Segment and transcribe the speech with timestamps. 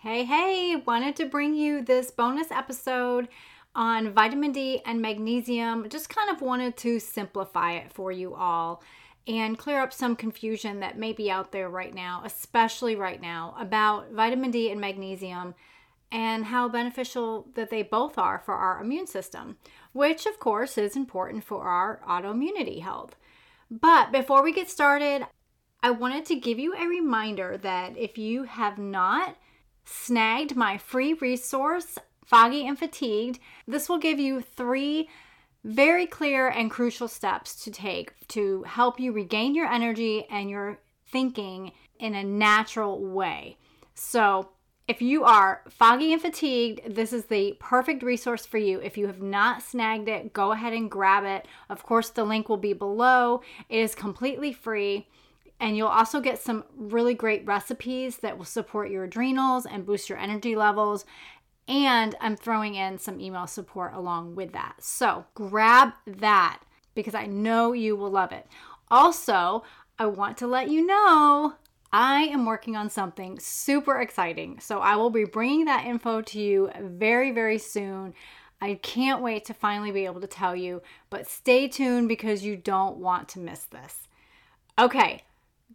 [0.00, 3.28] Hey, hey, wanted to bring you this bonus episode
[3.74, 5.88] on vitamin D and magnesium.
[5.88, 8.82] Just kind of wanted to simplify it for you all
[9.26, 13.56] and clear up some confusion that may be out there right now, especially right now,
[13.58, 15.54] about vitamin D and magnesium
[16.12, 19.56] and how beneficial that they both are for our immune system,
[19.92, 23.16] which of course is important for our autoimmunity health.
[23.70, 25.26] But before we get started,
[25.82, 29.36] I wanted to give you a reminder that if you have not
[29.86, 35.08] snagged my free resource, Foggy and Fatigued, this will give you three
[35.64, 40.78] very clear and crucial steps to take to help you regain your energy and your
[41.10, 43.56] thinking in a natural way.
[43.94, 44.50] So,
[44.88, 48.80] if you are foggy and fatigued, this is the perfect resource for you.
[48.80, 51.48] If you have not snagged it, go ahead and grab it.
[51.68, 53.42] Of course, the link will be below.
[53.68, 55.08] It is completely free.
[55.58, 60.08] And you'll also get some really great recipes that will support your adrenals and boost
[60.08, 61.04] your energy levels.
[61.66, 64.76] And I'm throwing in some email support along with that.
[64.80, 66.60] So grab that
[66.94, 68.46] because I know you will love it.
[68.90, 69.64] Also,
[69.98, 71.54] I want to let you know
[71.92, 74.60] I am working on something super exciting.
[74.60, 78.12] So I will be bringing that info to you very, very soon.
[78.60, 82.56] I can't wait to finally be able to tell you, but stay tuned because you
[82.56, 84.08] don't want to miss this.
[84.78, 85.22] Okay,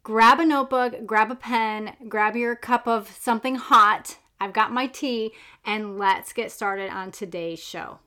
[0.03, 4.17] grab a notebook, grab a pen, grab your cup of something hot.
[4.39, 5.31] I've got my tea,
[5.63, 7.99] and let's get started on today's show.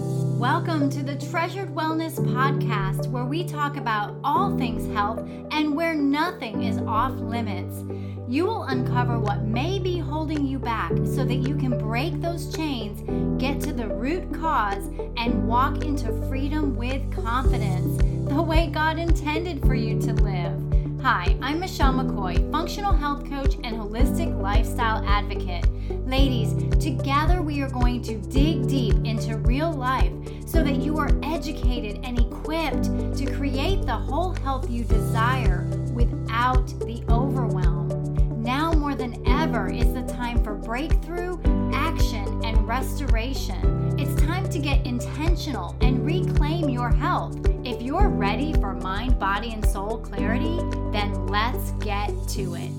[0.00, 5.20] Welcome to the Treasured Wellness Podcast, where we talk about all things health
[5.52, 7.84] and where nothing is off limits.
[8.28, 12.52] You will uncover what may be holding you back so that you can break those
[12.52, 13.00] chains,
[13.40, 17.96] get to the root cause, and walk into freedom with confidence,
[18.28, 20.67] the way God intended for you to live.
[21.02, 25.64] Hi, I'm Michelle McCoy, functional health coach and holistic lifestyle advocate.
[26.08, 30.12] Ladies, together we are going to dig deep into real life
[30.44, 36.66] so that you are educated and equipped to create the whole health you desire without
[36.80, 38.42] the overwhelm.
[38.42, 41.38] Now more than ever is the time for breakthrough,
[41.72, 43.94] action, and restoration.
[44.00, 47.38] It's time to get intentional and reclaim your health.
[47.68, 50.56] If you're ready for mind, body, and soul clarity,
[50.90, 52.72] then let's get to it.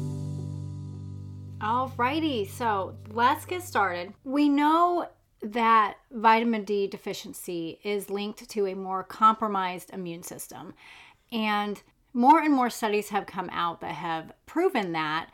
[1.61, 4.16] Alrighty, so let's get started.
[4.23, 5.07] We know
[5.44, 10.73] that vitamin D deficiency is linked to a more compromised immune system.
[11.31, 15.29] And more and more studies have come out that have proven that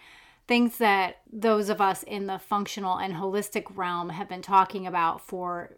[0.49, 5.21] things that those of us in the functional and holistic realm have been talking about
[5.21, 5.77] for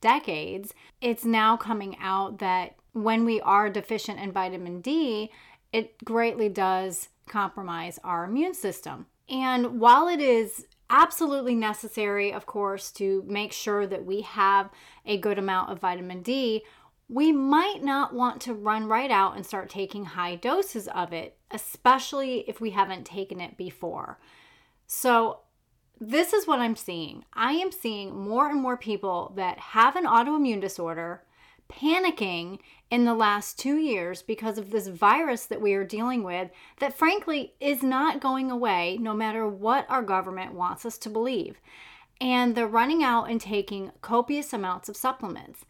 [0.00, 5.30] decades, it's now coming out that when we are deficient in vitamin D,
[5.70, 9.06] it greatly does compromise our immune system.
[9.28, 14.70] And while it is absolutely necessary, of course, to make sure that we have
[15.04, 16.62] a good amount of vitamin D,
[17.08, 21.36] we might not want to run right out and start taking high doses of it,
[21.50, 24.18] especially if we haven't taken it before.
[24.86, 25.40] So,
[25.98, 27.24] this is what I'm seeing.
[27.32, 31.22] I am seeing more and more people that have an autoimmune disorder
[31.68, 32.58] panicking
[32.90, 36.96] in the last two years because of this virus that we are dealing with that,
[36.96, 41.60] frankly, is not going away no matter what our government wants us to believe.
[42.20, 45.64] And they're running out and taking copious amounts of supplements.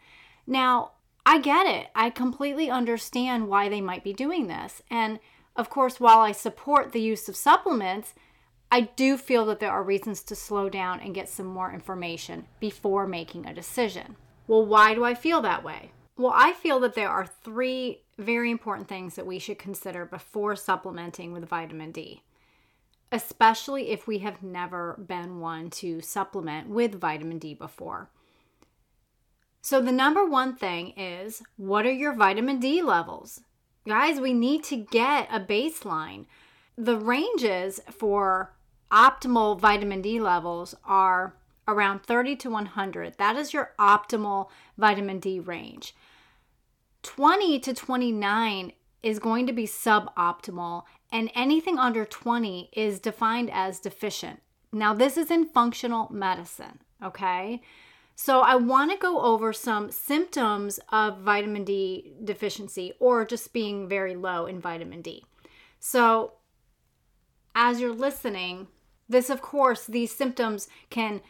[0.47, 0.93] Now,
[1.25, 1.88] I get it.
[1.94, 4.83] I completely understand why they might be doing this.
[4.91, 5.19] And
[5.56, 8.15] of course, while I support the use of supplements,
[8.71, 12.47] I do feel that there are reasons to slow down and get some more information
[12.60, 14.16] before making a decision.
[14.47, 15.93] Well, why do I feel that way?
[16.19, 20.56] Well, I feel that there are three very important things that we should consider before
[20.56, 22.22] supplementing with vitamin D,
[23.12, 28.09] especially if we have never been one to supplement with vitamin D before.
[29.60, 33.41] So, the number one thing is what are your vitamin D levels?
[33.87, 36.27] Guys, we need to get a baseline.
[36.78, 38.54] The ranges for
[38.91, 41.34] optimal vitamin D levels are
[41.69, 43.19] around 30 to 100.
[43.19, 44.48] That is your optimal
[44.78, 45.95] vitamin D range.
[47.07, 50.83] 20 to 29 is going to be suboptimal,
[51.13, 54.41] and anything under 20 is defined as deficient.
[54.73, 57.63] Now, this is in functional medicine, okay?
[58.17, 63.89] So, I want to go over some symptoms of vitamin D deficiency or just being
[63.89, 65.25] very low in vitamin D.
[65.79, 66.33] So,
[67.55, 68.67] as you're listening,
[69.09, 71.21] this, of course, these symptoms can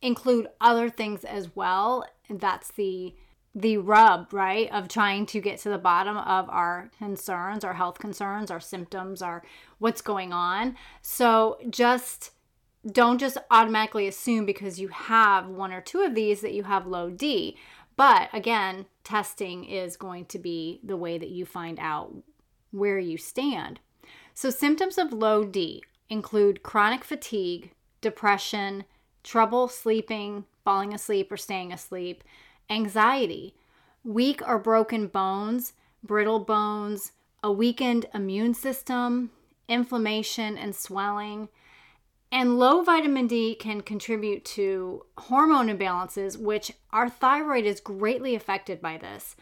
[0.00, 2.06] include other things as well.
[2.28, 3.14] And that's the
[3.56, 7.98] the rub, right, of trying to get to the bottom of our concerns, our health
[7.98, 9.42] concerns, our symptoms, our
[9.78, 10.76] what's going on.
[11.00, 12.32] So just
[12.86, 16.86] don't just automatically assume because you have one or two of these that you have
[16.86, 17.56] low D.
[17.96, 22.14] But again, testing is going to be the way that you find out
[22.72, 23.80] where you stand.
[24.34, 28.84] So, symptoms of low D include chronic fatigue, depression,
[29.24, 32.22] trouble sleeping, falling asleep, or staying asleep,
[32.70, 33.54] anxiety,
[34.04, 35.72] weak or broken bones,
[36.02, 39.30] brittle bones, a weakened immune system,
[39.68, 41.48] inflammation and swelling.
[42.32, 48.80] And low vitamin D can contribute to hormone imbalances, which our thyroid is greatly affected
[48.80, 49.36] by this.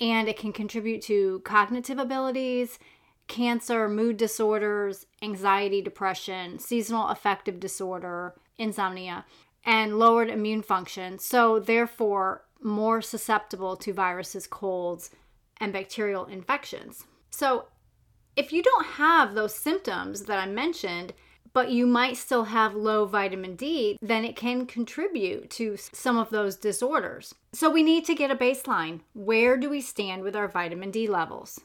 [0.00, 2.78] And it can contribute to cognitive abilities,
[3.26, 9.24] cancer, mood disorders, anxiety, depression, seasonal affective disorder, insomnia,
[9.64, 11.18] and lowered immune function.
[11.18, 15.10] So, therefore, more susceptible to viruses, colds,
[15.58, 17.04] and bacterial infections.
[17.30, 17.66] So,
[18.36, 21.12] if you don't have those symptoms that I mentioned,
[21.52, 26.30] but you might still have low vitamin D, then it can contribute to some of
[26.30, 27.34] those disorders.
[27.52, 29.00] So we need to get a baseline.
[29.14, 31.60] Where do we stand with our vitamin D levels?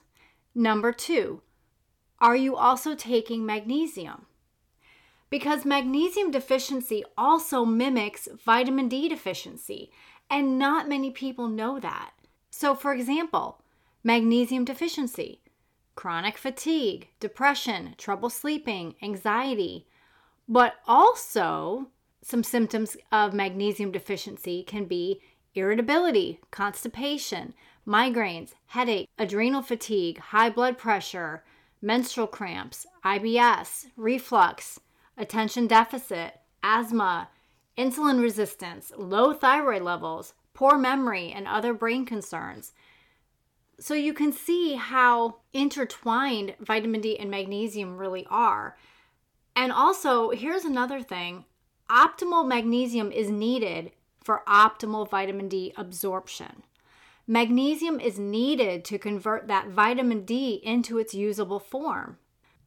[0.56, 1.42] Number two,
[2.20, 4.26] are you also taking magnesium?
[5.30, 9.92] Because magnesium deficiency also mimics vitamin D deficiency,
[10.34, 12.12] and not many people know that.
[12.50, 13.62] So, for example,
[14.04, 15.40] magnesium deficiency
[15.96, 19.86] chronic fatigue, depression, trouble sleeping, anxiety.
[20.50, 21.90] But also,
[22.24, 25.22] some symptoms of magnesium deficiency can be
[25.54, 27.54] irritability, constipation,
[27.88, 31.44] migraines, headache, adrenal fatigue, high blood pressure,
[31.80, 34.80] menstrual cramps, IBS, reflux,
[35.16, 37.30] attention deficit, asthma,
[37.78, 42.74] insulin resistance, low thyroid levels, poor memory, and other brain concerns.
[43.80, 48.78] So you can see how intertwined vitamin D and magnesium really are.
[49.56, 51.46] And also, here's another thing
[51.90, 53.92] optimal magnesium is needed
[54.24, 56.64] for optimal vitamin D absorption.
[57.28, 62.18] Magnesium is needed to convert that vitamin D into its usable form.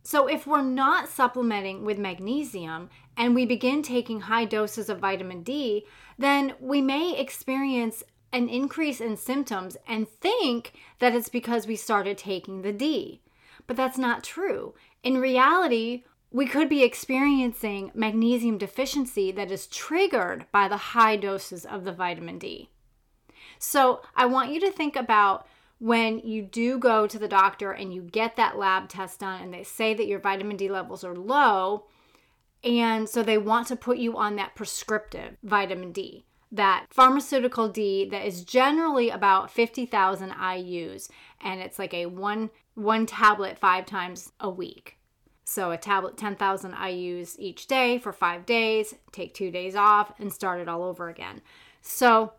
[0.06, 5.43] So, if we're not supplementing with magnesium and we begin taking high doses of vitamin
[5.43, 5.85] D,
[6.17, 12.19] then we may experience an increase in symptoms and think that it's because we started
[12.19, 13.20] taking the D.
[13.67, 14.75] But that's not true.
[15.03, 21.67] In reality, we could be experiencing magnesium deficiency that is triggered by the high doses
[21.67, 22.70] of the vitamin D.
[23.58, 27.93] So, I want you to think about when you do go to the doctor and
[27.93, 31.14] you get that lab test done and they say that your vitamin D levels are
[31.14, 31.87] low,
[32.64, 38.08] and so they want to put you on that prescriptive vitamin D that pharmaceutical D
[38.08, 44.32] that is generally about 50,000 IUs and it's like a one one tablet 5 times
[44.38, 44.99] a week.
[45.44, 50.32] So a tablet 10,000 IUs each day for 5 days, take 2 days off and
[50.32, 51.40] start it all over again.
[51.82, 52.32] So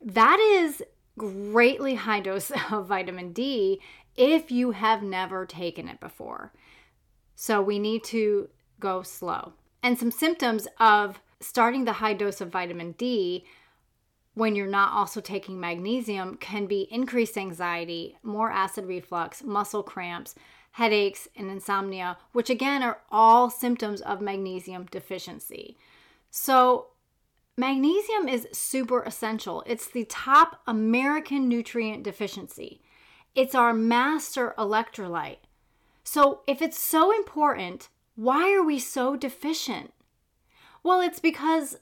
[0.00, 0.82] that is
[1.18, 3.80] greatly high dose of vitamin D
[4.16, 6.52] if you have never taken it before.
[7.36, 8.48] So we need to
[8.80, 9.52] go slow.
[9.82, 13.44] And some symptoms of starting the high dose of vitamin D
[14.34, 20.36] when you're not also taking magnesium can be increased anxiety, more acid reflux, muscle cramps,
[20.72, 25.76] headaches, and insomnia, which again are all symptoms of magnesium deficiency.
[26.30, 26.88] So,
[27.58, 29.62] magnesium is super essential.
[29.66, 32.80] It's the top American nutrient deficiency,
[33.34, 35.38] it's our master electrolyte.
[36.04, 39.92] So, if it's so important, why are we so deficient?
[40.82, 41.76] Well, it's because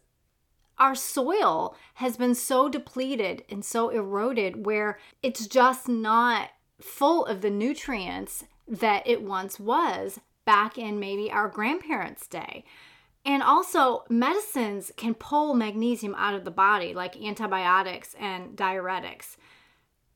[0.78, 6.50] our soil has been so depleted and so eroded where it's just not
[6.80, 12.64] full of the nutrients that it once was back in maybe our grandparents' day.
[13.26, 19.36] And also, medicines can pull magnesium out of the body, like antibiotics and diuretics.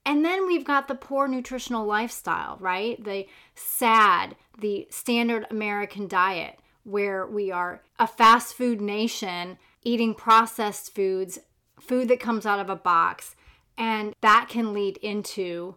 [0.06, 3.02] And then we've got the poor nutritional lifestyle, right?
[3.02, 3.26] The
[3.56, 11.38] SAD, the standard American diet where we are a fast food nation eating processed foods,
[11.80, 13.34] food that comes out of a box,
[13.76, 15.76] and that can lead into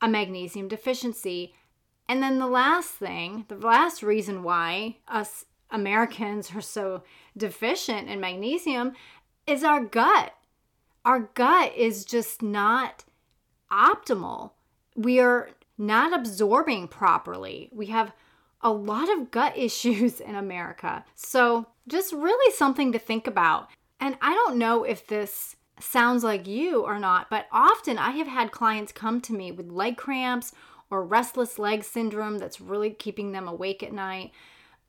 [0.00, 1.54] a magnesium deficiency.
[2.08, 7.02] And then the last thing, the last reason why us Americans are so
[7.36, 8.92] deficient in magnesium
[9.46, 10.34] is our gut.
[11.04, 13.04] Our gut is just not
[13.72, 14.52] optimal.
[14.94, 17.70] We are not absorbing properly.
[17.72, 18.12] We have
[18.60, 21.04] a lot of gut issues in America.
[21.14, 23.68] So, just really something to think about.
[23.98, 28.28] And I don't know if this sounds like you or not, but often I have
[28.28, 30.52] had clients come to me with leg cramps
[30.90, 34.30] or restless leg syndrome that's really keeping them awake at night.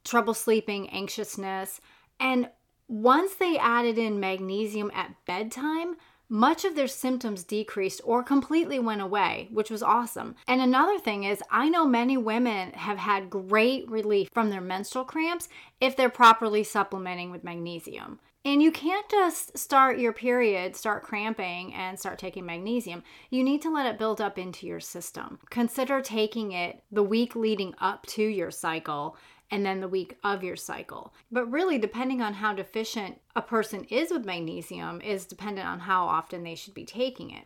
[0.03, 1.81] Trouble sleeping, anxiousness.
[2.19, 2.49] And
[2.87, 5.95] once they added in magnesium at bedtime,
[6.29, 10.35] much of their symptoms decreased or completely went away, which was awesome.
[10.47, 15.05] And another thing is, I know many women have had great relief from their menstrual
[15.05, 15.47] cramps
[15.79, 18.19] if they're properly supplementing with magnesium.
[18.45, 23.03] And you can't just start your period, start cramping, and start taking magnesium.
[23.29, 25.39] You need to let it build up into your system.
[25.49, 29.15] Consider taking it the week leading up to your cycle
[29.49, 31.13] and then the week of your cycle.
[31.31, 36.05] But really, depending on how deficient a person is with magnesium, is dependent on how
[36.05, 37.45] often they should be taking it.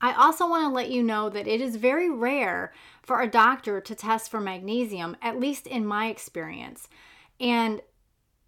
[0.00, 2.72] I also want to let you know that it is very rare
[3.02, 6.88] for a doctor to test for magnesium, at least in my experience.
[7.40, 7.82] And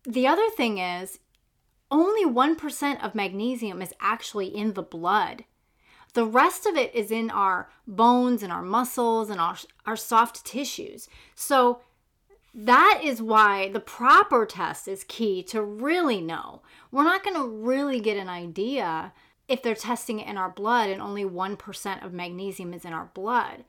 [0.04, 1.18] the other thing is,
[1.90, 5.44] only 1% of magnesium is actually in the blood.
[6.14, 10.44] The rest of it is in our bones and our muscles and our, our soft
[10.44, 11.08] tissues.
[11.34, 11.80] So
[12.52, 16.62] that is why the proper test is key to really know.
[16.90, 19.12] We're not going to really get an idea
[19.46, 23.10] if they're testing it in our blood and only 1% of magnesium is in our
[23.14, 23.64] blood.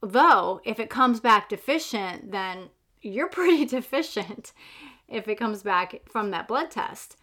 [0.00, 2.70] Though, if it comes back deficient, then
[3.00, 4.52] you're pretty deficient
[5.10, 7.16] if it comes back from that blood test.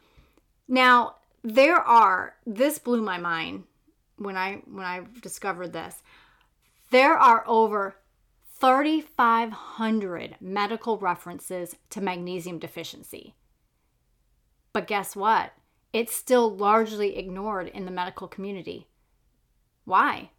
[0.67, 3.63] Now, there are this blew my mind
[4.17, 6.03] when I when I discovered this.
[6.91, 7.96] There are over
[8.60, 13.36] 3500 medical references to magnesium deficiency.
[14.74, 15.53] But guess what?
[15.94, 18.88] It's still largely ignored in the medical community.
[19.86, 20.32] Why?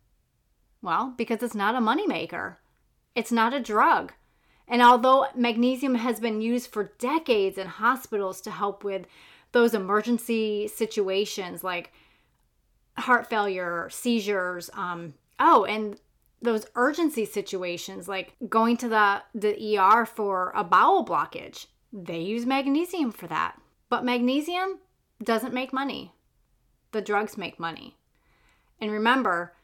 [0.82, 2.56] Well, because it's not a moneymaker.
[3.14, 4.12] It's not a drug.
[4.68, 9.06] And although magnesium has been used for decades in hospitals to help with
[9.52, 11.92] those emergency situations like
[12.98, 15.98] heart failure, seizures, um, oh, and
[16.42, 22.44] those urgency situations like going to the, the ER for a bowel blockage, they use
[22.44, 23.58] magnesium for that.
[23.88, 24.78] But magnesium
[25.22, 26.12] doesn't make money.
[26.92, 27.96] The drugs make money.
[28.80, 29.54] And remember,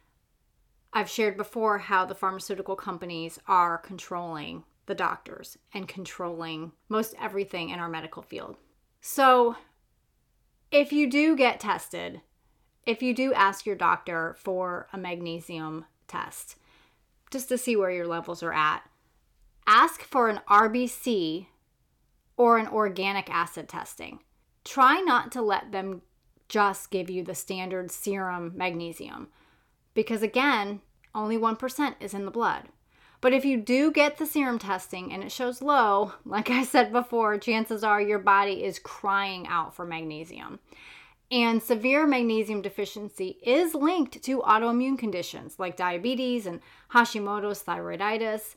[0.93, 7.71] I've shared before how the pharmaceutical companies are controlling the doctors and controlling most everything
[7.71, 8.57] in our medical field.
[9.01, 9.57] So,
[10.71, 12.21] if you do get tested,
[12.87, 16.57] if you do ask your doctor for a magnesium test,
[17.31, 18.83] just to see where your levels are at,
[19.67, 21.47] ask for an RBC
[22.37, 24.21] or an organic acid testing.
[24.65, 26.03] Try not to let them
[26.49, 29.29] just give you the standard serum magnesium
[29.95, 30.81] because, again,
[31.15, 32.65] only 1% is in the blood.
[33.25, 36.93] But if you do get the serum testing and it shows low, like I said
[36.93, 40.59] before, chances are your body is crying out for magnesium.
[41.31, 46.61] And severe magnesium deficiency is linked to autoimmune conditions like diabetes and
[46.93, 48.57] Hashimoto's thyroiditis.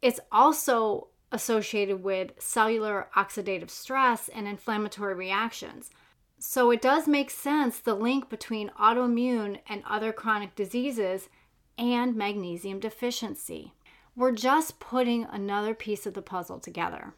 [0.00, 5.90] It's also associated with cellular oxidative stress and inflammatory reactions.
[6.38, 11.28] So it does make sense the link between autoimmune and other chronic diseases
[11.76, 13.74] and magnesium deficiency.
[14.16, 17.12] We're just putting another piece of the puzzle together.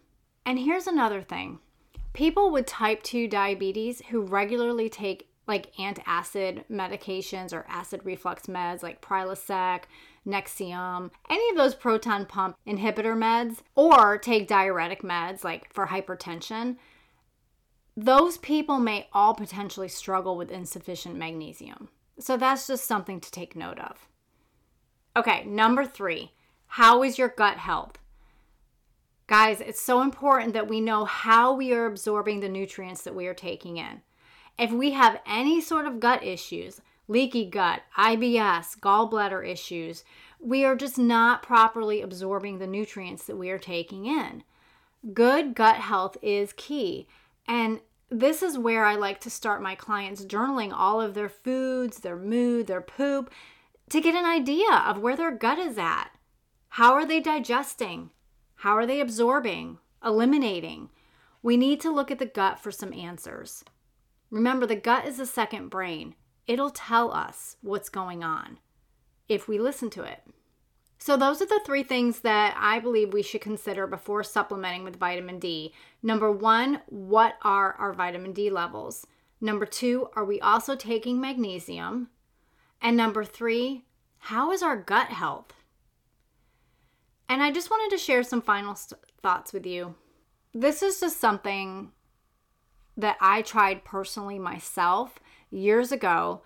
[0.44, 1.60] And here's another thing
[2.12, 8.82] people with type 2 diabetes who regularly take like antacid medications or acid reflux meds
[8.82, 9.84] like Prilosec,
[10.26, 16.76] Nexium, any of those proton pump inhibitor meds, or take diuretic meds like for hypertension,
[17.96, 21.88] those people may all potentially struggle with insufficient magnesium.
[22.18, 24.08] So that's just something to take note of.
[25.16, 26.32] Okay, number three
[26.68, 27.98] how is your gut health?
[29.26, 33.26] Guys, it's so important that we know how we are absorbing the nutrients that we
[33.26, 34.00] are taking in.
[34.58, 40.04] If we have any sort of gut issues, leaky gut, IBS, gallbladder issues,
[40.40, 44.44] we are just not properly absorbing the nutrients that we are taking in.
[45.12, 47.06] Good gut health is key.
[47.46, 51.98] And this is where I like to start my clients journaling all of their foods,
[51.98, 53.30] their mood, their poop,
[53.90, 56.10] to get an idea of where their gut is at.
[56.70, 58.10] How are they digesting?
[58.56, 60.90] How are they absorbing, eliminating?
[61.42, 63.64] We need to look at the gut for some answers.
[64.30, 66.14] Remember, the gut is the second brain.
[66.46, 68.58] It'll tell us what's going on
[69.28, 70.22] if we listen to it.
[71.00, 74.96] So, those are the three things that I believe we should consider before supplementing with
[74.98, 75.72] vitamin D.
[76.02, 79.06] Number one, what are our vitamin D levels?
[79.40, 82.08] Number two, are we also taking magnesium?
[82.82, 83.84] And number three,
[84.18, 85.52] how is our gut health?
[87.28, 89.94] And I just wanted to share some final st- thoughts with you.
[90.54, 91.92] This is just something
[92.96, 95.20] that I tried personally myself
[95.50, 96.42] years ago.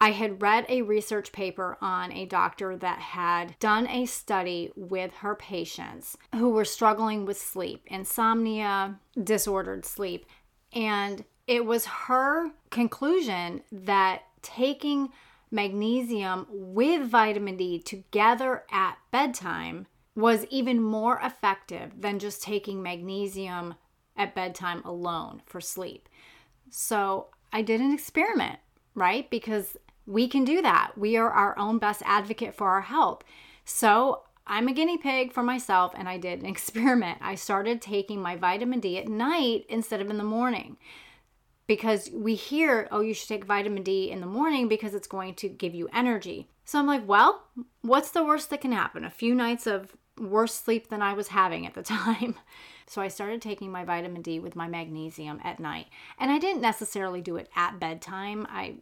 [0.00, 5.12] I had read a research paper on a doctor that had done a study with
[5.16, 10.24] her patients who were struggling with sleep, insomnia, disordered sleep.
[10.72, 15.10] And it was her conclusion that taking
[15.50, 19.86] magnesium with vitamin D together at bedtime
[20.20, 23.74] was even more effective than just taking magnesium
[24.16, 26.08] at bedtime alone for sleep.
[26.70, 28.58] So I did an experiment,
[28.94, 29.28] right?
[29.30, 30.92] Because we can do that.
[30.96, 33.22] We are our own best advocate for our health.
[33.64, 37.18] So I'm a guinea pig for myself and I did an experiment.
[37.20, 40.76] I started taking my vitamin D at night instead of in the morning
[41.66, 45.34] because we hear, oh, you should take vitamin D in the morning because it's going
[45.34, 46.48] to give you energy.
[46.64, 47.44] So I'm like, well,
[47.82, 49.04] what's the worst that can happen?
[49.04, 52.36] A few nights of worse sleep than I was having at the time.
[52.86, 55.86] So I started taking my vitamin D with my magnesium at night.
[56.18, 58.46] And I didn't necessarily do it at bedtime.
[58.50, 58.76] I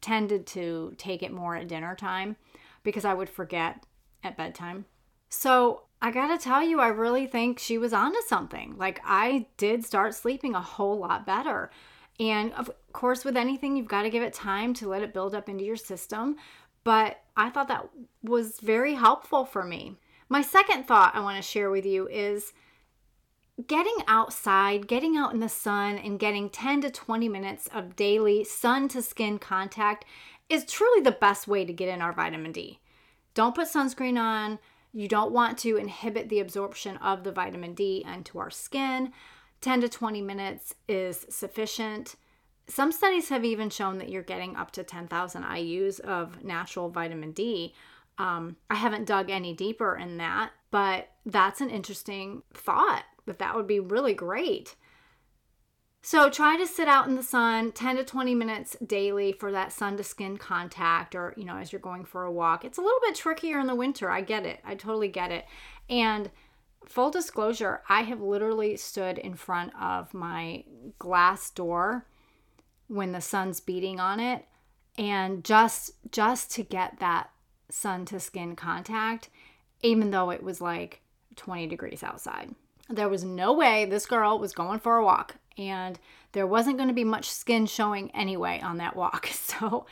[0.00, 2.36] tended to take it more at dinner time
[2.82, 3.84] because I would forget
[4.22, 4.86] at bedtime.
[5.28, 8.76] So I gotta tell you, I really think she was onto something.
[8.78, 11.70] Like, I did start sleeping a whole lot better.
[12.18, 15.34] And of course, with anything, you've got to give it time to let it build
[15.34, 16.36] up into your system.
[16.84, 17.88] But I thought that
[18.22, 19.96] was very helpful for me.
[20.32, 22.52] My second thought I want to share with you is
[23.66, 28.44] getting outside, getting out in the sun, and getting 10 to 20 minutes of daily
[28.44, 30.04] sun to skin contact
[30.48, 32.78] is truly the best way to get in our vitamin D.
[33.34, 34.60] Don't put sunscreen on.
[34.92, 39.12] You don't want to inhibit the absorption of the vitamin D into our skin.
[39.62, 42.14] 10 to 20 minutes is sufficient.
[42.68, 47.32] Some studies have even shown that you're getting up to 10,000 IUs of natural vitamin
[47.32, 47.74] D.
[48.18, 53.56] Um, I haven't dug any deeper in that, but that's an interesting thought that that
[53.56, 54.76] would be really great.
[56.02, 59.72] So try to sit out in the sun 10 to 20 minutes daily for that
[59.72, 62.64] sun to skin contact or, you know, as you're going for a walk.
[62.64, 64.10] It's a little bit trickier in the winter.
[64.10, 64.60] I get it.
[64.64, 65.44] I totally get it.
[65.90, 66.30] And
[66.86, 70.64] full disclosure, I have literally stood in front of my
[70.98, 72.06] glass door
[72.88, 74.46] when the sun's beating on it
[74.98, 77.30] and just just to get that
[77.70, 79.30] sun to skin contact
[79.82, 81.00] even though it was like
[81.36, 82.54] 20 degrees outside.
[82.88, 85.98] There was no way this girl was going for a walk and
[86.32, 89.30] there wasn't going to be much skin showing anyway on that walk.
[89.60, 89.86] So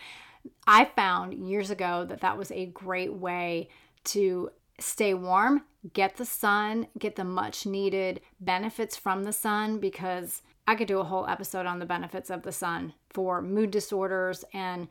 [0.67, 3.69] I found years ago that that was a great way
[4.05, 10.43] to stay warm, get the sun, get the much needed benefits from the sun because
[10.67, 14.45] I could do a whole episode on the benefits of the sun for mood disorders
[14.55, 14.89] and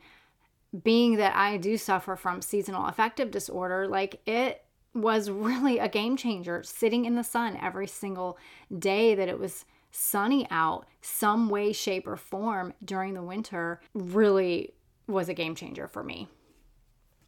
[0.82, 6.16] being that I do suffer from seasonal affective disorder, like it was really a game
[6.16, 8.38] changer sitting in the sun every single
[8.76, 14.74] day that it was sunny out, some way, shape, or form during the winter really
[15.06, 16.28] was a game changer for me.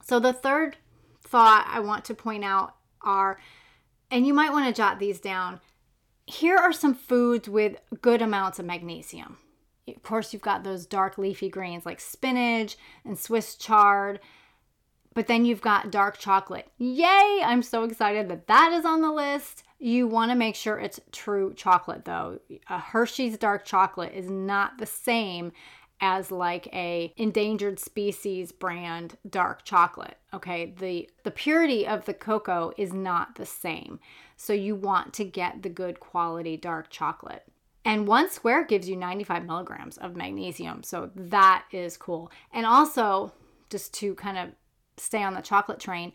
[0.02, 0.76] So, the third
[1.22, 3.38] thought I want to point out are,
[4.10, 5.60] and you might want to jot these down.
[6.26, 9.38] Here are some foods with good amounts of magnesium.
[9.96, 14.20] Of course, you've got those dark leafy greens like spinach and Swiss chard,
[15.14, 16.70] but then you've got dark chocolate.
[16.78, 17.42] Yay!
[17.44, 19.64] I'm so excited that that is on the list.
[19.78, 22.38] You want to make sure it's true chocolate though.
[22.68, 25.52] A Hershey's dark chocolate is not the same
[26.00, 32.72] as like a endangered species brand dark chocolate okay the the purity of the cocoa
[32.76, 34.00] is not the same
[34.36, 37.44] so you want to get the good quality dark chocolate
[37.84, 43.32] and one square gives you 95 milligrams of magnesium so that is cool and also
[43.70, 44.48] just to kind of
[44.96, 46.12] stay on the chocolate train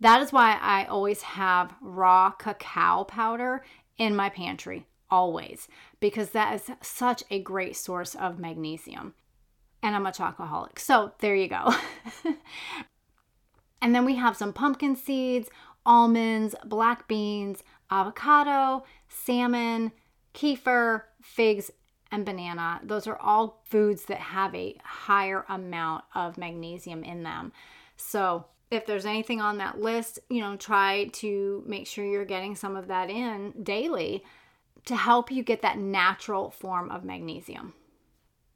[0.00, 3.64] that is why i always have raw cacao powder
[3.98, 5.68] in my pantry always
[6.00, 9.14] because that is such a great source of magnesium
[9.84, 10.78] and I'm a chocoholic.
[10.78, 11.72] So there you go.
[13.82, 15.50] and then we have some pumpkin seeds,
[15.84, 19.92] almonds, black beans, avocado, salmon,
[20.34, 21.70] kefir, figs,
[22.10, 22.80] and banana.
[22.84, 27.52] Those are all foods that have a higher amount of magnesium in them.
[27.96, 32.56] So if there's anything on that list, you know, try to make sure you're getting
[32.56, 34.24] some of that in daily
[34.86, 37.74] to help you get that natural form of magnesium.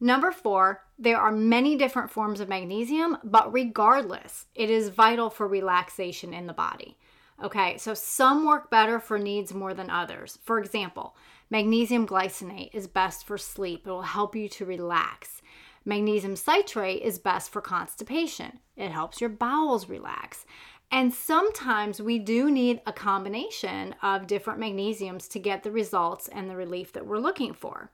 [0.01, 5.49] Number four, there are many different forms of magnesium, but regardless, it is vital for
[5.49, 6.97] relaxation in the body.
[7.43, 10.39] Okay, so some work better for needs more than others.
[10.43, 11.15] For example,
[11.51, 15.41] magnesium glycinate is best for sleep, it will help you to relax.
[15.85, 20.47] Magnesium citrate is best for constipation, it helps your bowels relax.
[20.91, 26.49] And sometimes we do need a combination of different magnesiums to get the results and
[26.49, 27.91] the relief that we're looking for.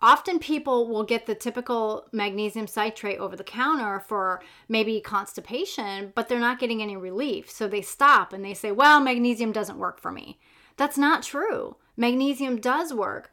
[0.00, 6.28] Often people will get the typical magnesium citrate over the counter for maybe constipation, but
[6.28, 7.50] they're not getting any relief.
[7.50, 10.38] So they stop and they say, well, magnesium doesn't work for me.
[10.76, 11.76] That's not true.
[11.96, 13.30] Magnesium does work.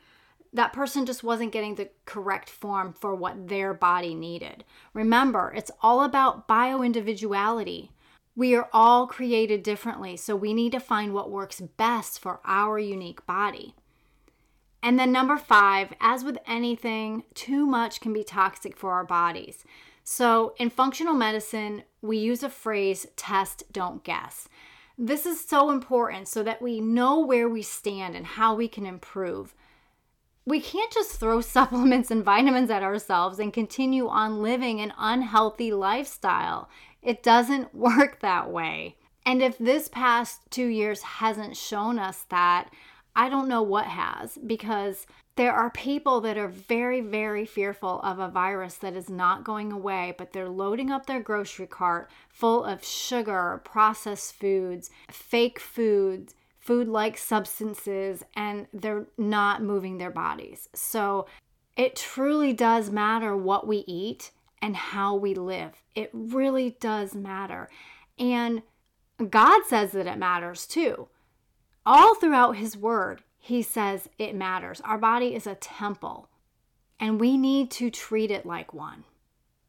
[0.53, 4.63] That person just wasn't getting the correct form for what their body needed.
[4.93, 7.91] Remember, it's all about bio individuality.
[8.35, 12.79] We are all created differently, so we need to find what works best for our
[12.79, 13.75] unique body.
[14.83, 19.63] And then, number five, as with anything, too much can be toxic for our bodies.
[20.03, 24.49] So, in functional medicine, we use a phrase test, don't guess.
[24.97, 28.85] This is so important so that we know where we stand and how we can
[28.85, 29.55] improve.
[30.45, 35.71] We can't just throw supplements and vitamins at ourselves and continue on living an unhealthy
[35.71, 36.69] lifestyle.
[37.01, 38.97] It doesn't work that way.
[39.25, 42.69] And if this past two years hasn't shown us that,
[43.15, 48.19] I don't know what has because there are people that are very, very fearful of
[48.19, 52.63] a virus that is not going away, but they're loading up their grocery cart full
[52.63, 60.69] of sugar, processed foods, fake foods, food like substances, and they're not moving their bodies.
[60.73, 61.27] So
[61.75, 65.83] it truly does matter what we eat and how we live.
[65.95, 67.69] It really does matter.
[68.17, 68.61] And
[69.29, 71.09] God says that it matters too
[71.85, 74.81] all throughout his word, he says it matters.
[74.81, 76.29] Our body is a temple,
[76.99, 79.03] and we need to treat it like one.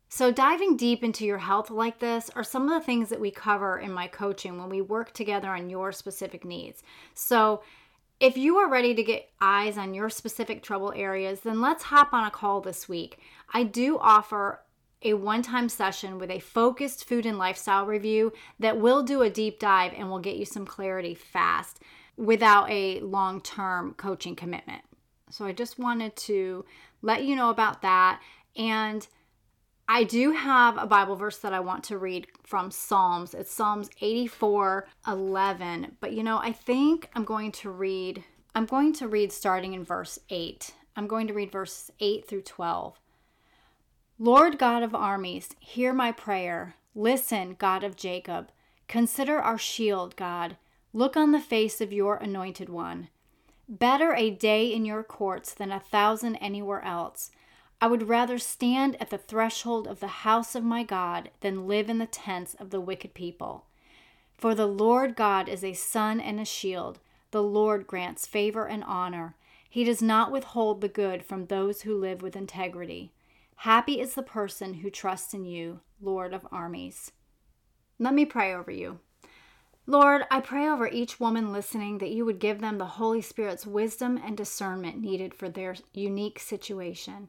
[0.08, 3.32] So, diving deep into your health like this are some of the things that we
[3.32, 6.84] cover in my coaching when we work together on your specific needs.
[7.14, 7.62] So,
[8.20, 12.12] if you are ready to get eyes on your specific trouble areas, then let's hop
[12.12, 13.18] on a call this week.
[13.52, 14.60] I do offer
[15.02, 19.30] a one time session with a focused food and lifestyle review that will do a
[19.30, 21.80] deep dive and will get you some clarity fast
[22.16, 24.82] without a long term coaching commitment.
[25.30, 26.64] So I just wanted to
[27.02, 28.20] let you know about that.
[28.56, 29.06] And
[29.88, 33.34] I do have a Bible verse that I want to read from Psalms.
[33.34, 35.96] It's Psalms 84 11.
[36.00, 38.24] But you know, I think I'm going to read,
[38.54, 40.72] I'm going to read starting in verse 8.
[40.96, 42.98] I'm going to read verses 8 through 12.
[44.18, 46.76] Lord God of armies, hear my prayer.
[46.94, 48.50] Listen, God of Jacob.
[48.86, 50.56] Consider our shield, God.
[50.96, 53.08] Look on the face of your anointed one.
[53.68, 57.32] Better a day in your courts than a thousand anywhere else.
[57.80, 61.90] I would rather stand at the threshold of the house of my God than live
[61.90, 63.66] in the tents of the wicked people.
[64.38, 67.00] For the Lord God is a sun and a shield.
[67.32, 69.34] The Lord grants favor and honor.
[69.68, 73.10] He does not withhold the good from those who live with integrity.
[73.56, 77.10] Happy is the person who trusts in you, Lord of armies.
[77.98, 79.00] Let me pray over you.
[79.86, 83.66] Lord, I pray over each woman listening that you would give them the Holy Spirit's
[83.66, 87.28] wisdom and discernment needed for their unique situation.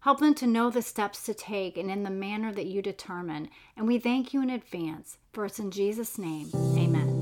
[0.00, 3.48] Help them to know the steps to take and in the manner that you determine.
[3.76, 5.18] And we thank you in advance.
[5.32, 6.50] For it's in Jesus' name.
[6.54, 7.17] Amen.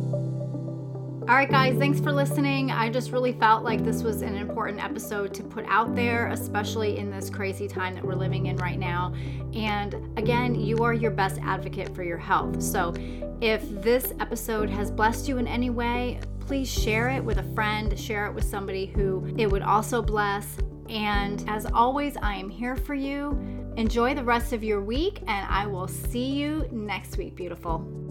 [1.29, 2.71] All right, guys, thanks for listening.
[2.71, 6.99] I just really felt like this was an important episode to put out there, especially
[6.99, 9.13] in this crazy time that we're living in right now.
[9.53, 12.63] And again, you are your best advocate for your health.
[12.63, 12.95] So
[13.41, 17.99] if this episode has blessed you in any way, please share it with a friend,
[17.99, 20.59] share it with somebody who it would also bless.
[20.89, 23.37] And as always, I am here for you.
[23.77, 28.06] Enjoy the rest of your week, and I will see you next week, beautiful.